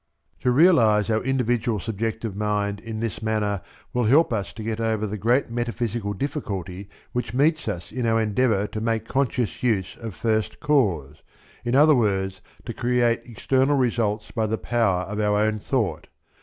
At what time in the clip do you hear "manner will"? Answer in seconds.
3.21-4.05